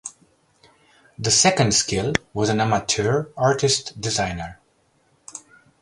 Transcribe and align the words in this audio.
The 1.19 1.29
second 1.29 1.75
skill 1.75 2.13
was 2.33 2.49
an 2.49 2.59
amateur 2.59 3.25
artist 3.37 4.01
designer. 4.01 4.57